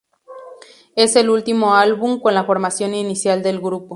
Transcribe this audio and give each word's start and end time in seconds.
Es 0.95 1.15
el 1.15 1.29
último 1.29 1.75
álbum 1.75 2.19
con 2.19 2.33
la 2.33 2.43
formación 2.43 2.95
inicial 2.95 3.43
del 3.43 3.59
grupo. 3.59 3.89